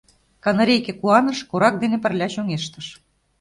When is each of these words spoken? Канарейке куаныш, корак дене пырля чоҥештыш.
Канарейке 0.43 0.93
куаныш, 1.01 1.39
корак 1.49 1.75
дене 1.81 1.97
пырля 2.03 2.27
чоҥештыш. 2.33 2.87